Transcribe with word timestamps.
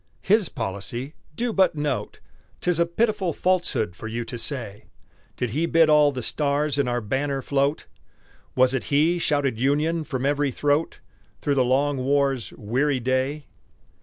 "His 0.23 0.49
policy" 0.49 1.13
do 1.35 1.53
but 1.53 1.75
note! 1.75 2.21
'Tis 2.59 2.79
a 2.79 2.87
pitiful 2.87 3.33
falsehood 3.33 3.95
for 3.95 4.07
you 4.07 4.25
to 4.25 4.35
say. 4.35 4.85
Did 5.37 5.51
he 5.51 5.67
bid 5.67 5.91
all 5.91 6.11
the 6.11 6.23
stars 6.23 6.79
in 6.79 6.87
our 6.87 7.01
banner 7.01 7.43
float? 7.43 7.85
Was 8.55 8.73
it 8.73 8.85
he 8.85 9.19
shouted 9.19 9.59
Union 9.59 10.03
from 10.03 10.25
every 10.25 10.49
throat 10.49 11.01
Through 11.39 11.53
the 11.53 11.63
long 11.63 11.97
war's 11.97 12.51
weary 12.53 12.99
day? 12.99 13.45